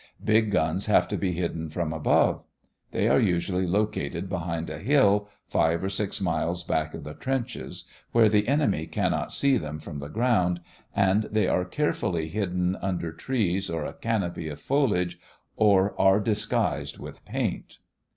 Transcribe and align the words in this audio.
Big 0.25 0.49
guns 0.49 0.87
have 0.87 1.07
to 1.07 1.15
be 1.15 1.33
hidden 1.33 1.69
from 1.69 1.93
above. 1.93 2.41
They 2.89 3.07
are 3.07 3.19
usually 3.19 3.67
located 3.67 4.27
behind 4.29 4.67
a 4.67 4.79
hill, 4.79 5.29
five 5.47 5.83
or 5.83 5.91
six 5.91 6.19
miles 6.19 6.63
back 6.63 6.95
of 6.95 7.03
the 7.03 7.13
trenches, 7.13 7.85
where 8.11 8.27
the 8.27 8.47
enemy 8.47 8.87
cannot 8.87 9.31
see 9.31 9.57
them 9.59 9.77
from 9.77 9.99
the 9.99 10.09
ground, 10.09 10.59
and 10.95 11.25
they 11.25 11.47
are 11.47 11.65
carefully 11.65 12.29
hidden 12.29 12.75
under 12.77 13.11
trees 13.11 13.69
or 13.69 13.85
a 13.85 13.93
canopy 13.93 14.47
of 14.49 14.59
foliage 14.59 15.19
or 15.55 15.93
are 16.01 16.19
disguised 16.19 16.97
with 16.97 17.23
paint. 17.23 17.77